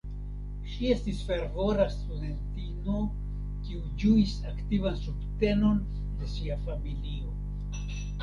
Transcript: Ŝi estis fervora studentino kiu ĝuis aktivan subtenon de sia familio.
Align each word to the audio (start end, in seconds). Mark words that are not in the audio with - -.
Ŝi 0.75 0.87
estis 0.93 1.17
fervora 1.25 1.83
studentino 1.95 3.01
kiu 3.67 3.81
ĝuis 4.03 4.33
aktivan 4.53 4.97
subtenon 5.03 5.79
de 6.21 6.31
sia 6.37 6.57
familio. 6.65 7.37